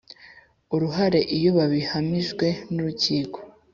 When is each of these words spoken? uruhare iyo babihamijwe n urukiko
uruhare 0.75 1.19
iyo 1.37 1.49
babihamijwe 1.57 2.47
n 2.73 2.75
urukiko 2.81 3.37